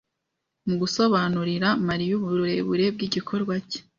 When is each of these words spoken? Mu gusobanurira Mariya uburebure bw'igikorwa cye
Mu 0.67 0.75
gusobanurira 0.81 1.69
Mariya 1.87 2.13
uburebure 2.19 2.85
bw'igikorwa 2.95 3.53
cye 3.69 3.79